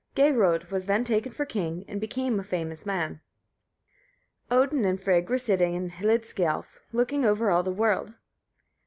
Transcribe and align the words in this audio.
Geirröd 0.15 0.71
was 0.71 0.87
then 0.87 1.03
taken 1.03 1.31
for 1.31 1.45
king, 1.45 1.85
and 1.87 2.01
became 2.01 2.39
a 2.39 2.43
famous 2.43 2.87
man. 2.87 3.21
Odin 4.49 4.83
and 4.83 4.99
Frigg 4.99 5.29
were 5.29 5.37
sitting 5.37 5.75
in 5.75 5.91
Hlidskiâlf, 5.91 6.79
looking 6.91 7.23
over 7.23 7.51
all 7.51 7.61
the 7.61 7.71
world. 7.71 8.15